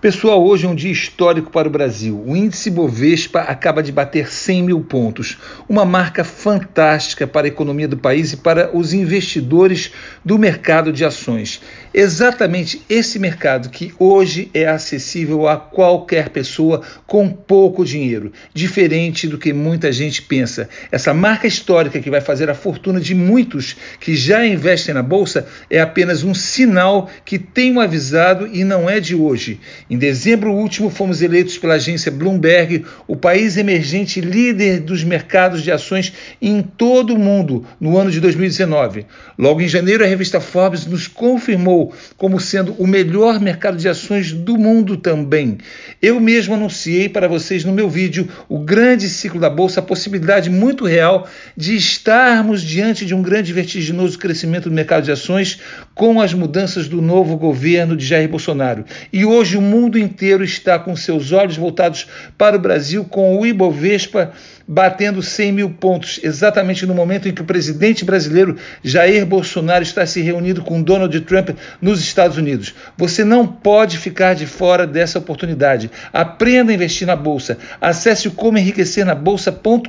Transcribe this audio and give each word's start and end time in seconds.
Pessoal, 0.00 0.46
hoje 0.46 0.64
é 0.64 0.68
um 0.68 0.76
dia 0.76 0.92
histórico 0.92 1.50
para 1.50 1.66
o 1.66 1.70
Brasil. 1.72 2.22
O 2.24 2.36
índice 2.36 2.70
Bovespa 2.70 3.40
acaba 3.40 3.82
de 3.82 3.90
bater 3.90 4.30
100 4.30 4.62
mil 4.62 4.80
pontos, 4.80 5.36
uma 5.68 5.84
marca 5.84 6.22
fantástica 6.22 7.26
para 7.26 7.48
a 7.48 7.50
economia 7.50 7.88
do 7.88 7.96
país 7.96 8.32
e 8.32 8.36
para 8.36 8.70
os 8.76 8.92
investidores 8.92 9.90
do 10.24 10.38
mercado 10.38 10.92
de 10.92 11.04
ações. 11.04 11.60
Exatamente 11.92 12.80
esse 12.88 13.18
mercado 13.18 13.70
que 13.70 13.92
hoje 13.98 14.48
é 14.54 14.68
acessível 14.68 15.48
a 15.48 15.56
qualquer 15.56 16.28
pessoa 16.28 16.82
com 17.04 17.28
pouco 17.28 17.84
dinheiro, 17.84 18.32
diferente 18.54 19.26
do 19.26 19.36
que 19.36 19.52
muita 19.52 19.90
gente 19.90 20.22
pensa. 20.22 20.68
Essa 20.92 21.12
marca 21.12 21.48
histórica 21.48 21.98
que 21.98 22.08
vai 22.08 22.20
fazer 22.20 22.48
a 22.48 22.54
fortuna 22.54 23.00
de 23.00 23.16
muitos 23.16 23.76
que 23.98 24.14
já 24.14 24.46
investem 24.46 24.94
na 24.94 25.02
bolsa 25.02 25.48
é 25.68 25.80
apenas 25.80 26.22
um 26.22 26.34
sinal 26.34 27.10
que 27.24 27.36
tenho 27.36 27.80
avisado 27.80 28.46
e 28.46 28.62
não 28.62 28.88
é 28.88 29.00
de 29.00 29.16
hoje. 29.16 29.58
Em 29.90 29.96
dezembro 29.96 30.52
último, 30.52 30.90
fomos 30.90 31.22
eleitos 31.22 31.56
pela 31.56 31.74
agência 31.74 32.12
Bloomberg 32.12 32.84
o 33.06 33.16
país 33.16 33.56
emergente 33.56 34.20
líder 34.20 34.80
dos 34.80 35.02
mercados 35.02 35.62
de 35.62 35.72
ações 35.72 36.12
em 36.42 36.60
todo 36.60 37.14
o 37.14 37.18
mundo 37.18 37.64
no 37.80 37.96
ano 37.96 38.10
de 38.10 38.20
2019. 38.20 39.06
Logo 39.38 39.62
em 39.62 39.68
janeiro, 39.68 40.04
a 40.04 40.06
revista 40.06 40.40
Forbes 40.40 40.84
nos 40.84 41.08
confirmou 41.08 41.94
como 42.18 42.38
sendo 42.38 42.74
o 42.78 42.86
melhor 42.86 43.40
mercado 43.40 43.78
de 43.78 43.88
ações 43.88 44.30
do 44.30 44.58
mundo 44.58 44.98
também. 44.98 45.56
Eu 46.02 46.20
mesmo 46.20 46.54
anunciei 46.54 47.08
para 47.08 47.26
vocês 47.26 47.64
no 47.64 47.72
meu 47.72 47.88
vídeo 47.88 48.28
o 48.46 48.58
grande 48.58 49.08
ciclo 49.08 49.40
da 49.40 49.48
bolsa, 49.48 49.80
a 49.80 49.82
possibilidade 49.82 50.50
muito 50.50 50.84
real 50.84 51.26
de 51.56 51.74
estarmos 51.74 52.60
diante 52.60 53.06
de 53.06 53.14
um 53.14 53.22
grande 53.22 53.54
vertiginoso 53.54 54.18
crescimento 54.18 54.68
do 54.68 54.74
mercado 54.74 55.04
de 55.04 55.12
ações 55.12 55.60
com 55.94 56.20
as 56.20 56.34
mudanças 56.34 56.88
do 56.88 57.00
novo 57.00 57.38
governo 57.38 57.96
de 57.96 58.04
Jair 58.04 58.28
Bolsonaro. 58.28 58.84
E 59.10 59.24
hoje 59.24 59.56
o 59.56 59.62
mundo 59.80 59.98
inteiro 59.98 60.42
está 60.42 60.78
com 60.78 60.96
seus 60.96 61.32
olhos 61.32 61.56
voltados 61.56 62.06
para 62.36 62.56
o 62.56 62.60
Brasil, 62.60 63.04
com 63.04 63.38
o 63.38 63.46
Ibovespa 63.46 64.32
batendo 64.68 65.22
100 65.22 65.52
mil 65.52 65.70
pontos, 65.70 66.20
exatamente 66.22 66.84
no 66.84 66.94
momento 66.94 67.26
em 67.26 67.32
que 67.32 67.40
o 67.40 67.46
presidente 67.46 68.04
brasileiro 68.04 68.56
Jair 68.84 69.24
Bolsonaro 69.24 69.82
está 69.82 70.04
se 70.04 70.20
reunindo 70.20 70.60
com 70.60 70.82
Donald 70.82 71.18
Trump 71.22 71.50
nos 71.80 72.00
Estados 72.00 72.36
Unidos. 72.36 72.74
Você 72.94 73.24
não 73.24 73.46
pode 73.46 73.96
ficar 73.96 74.34
de 74.34 74.44
fora 74.44 74.86
dessa 74.86 75.18
oportunidade. 75.18 75.90
Aprenda 76.12 76.70
a 76.70 76.74
investir 76.74 77.06
na 77.06 77.16
bolsa. 77.16 77.56
Acesse 77.80 78.28
o 78.28 78.32
como 78.32 78.58
enriquecer 78.58 79.06
na 79.06 79.14
bolsa.com.br 79.14 79.88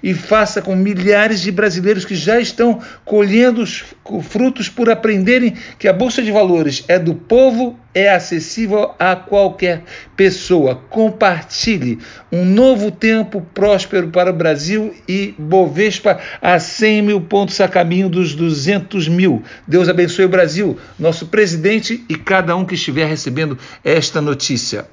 e 0.00 0.14
faça 0.14 0.62
com 0.62 0.76
milhares 0.76 1.40
de 1.40 1.50
brasileiros 1.50 2.04
que 2.04 2.14
já 2.14 2.38
estão 2.38 2.80
colhendo 3.04 3.62
os 3.62 3.84
frutos 4.22 4.68
por 4.68 4.88
aprenderem 4.88 5.54
que 5.76 5.88
a 5.88 5.92
bolsa 5.92 6.22
de 6.22 6.30
valores 6.30 6.84
é 6.86 7.00
do 7.00 7.16
povo 7.16 7.79
é 7.94 8.10
acessível 8.10 8.94
a 8.98 9.16
qualquer 9.16 9.82
pessoa. 10.16 10.76
Compartilhe 10.88 11.98
um 12.30 12.44
novo 12.44 12.90
tempo 12.90 13.40
próspero 13.54 14.08
para 14.08 14.30
o 14.30 14.34
Brasil 14.34 14.94
e 15.08 15.34
Bovespa 15.38 16.20
a 16.40 16.58
100 16.58 17.02
mil 17.02 17.20
pontos 17.20 17.60
a 17.60 17.68
caminho 17.68 18.08
dos 18.08 18.34
200 18.34 19.08
mil. 19.08 19.42
Deus 19.66 19.88
abençoe 19.88 20.24
o 20.24 20.28
Brasil, 20.28 20.78
nosso 20.98 21.26
presidente 21.26 22.04
e 22.08 22.16
cada 22.16 22.54
um 22.56 22.64
que 22.64 22.74
estiver 22.74 23.06
recebendo 23.06 23.58
esta 23.84 24.20
notícia. 24.20 24.86